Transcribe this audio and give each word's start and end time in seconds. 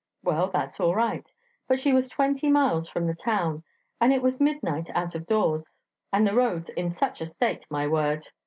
Well, 0.23 0.49
that's 0.49 0.79
all 0.79 0.95
right. 0.95 1.31
But 1.67 1.79
she 1.79 1.93
was 1.93 2.07
twenty 2.09 2.49
miles 2.49 2.89
from 2.89 3.05
the 3.05 3.13
town, 3.13 3.61
and 3.99 4.11
it 4.11 4.23
was 4.23 4.39
midnight 4.39 4.89
out 4.95 5.13
of 5.13 5.27
doors, 5.27 5.75
and 6.11 6.25
the 6.25 6.33
roads 6.33 6.71
in 6.71 6.89
such 6.89 7.21
a 7.21 7.25
state, 7.27 7.67
my 7.69 7.87
word! 7.87 8.25